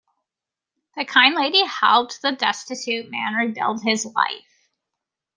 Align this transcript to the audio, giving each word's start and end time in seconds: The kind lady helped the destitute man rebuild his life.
The 0.97 1.05
kind 1.05 1.35
lady 1.35 1.63
helped 1.63 2.23
the 2.23 2.31
destitute 2.31 3.11
man 3.11 3.35
rebuild 3.35 3.83
his 3.83 4.03
life. 4.03 4.67